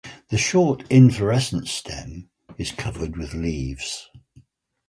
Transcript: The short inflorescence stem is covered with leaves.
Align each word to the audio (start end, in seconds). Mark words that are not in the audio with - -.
The 0.29 0.37
short 0.39 0.83
inflorescence 0.89 1.69
stem 1.69 2.31
is 2.57 2.71
covered 2.71 3.15
with 3.17 3.35
leaves. 3.35 4.09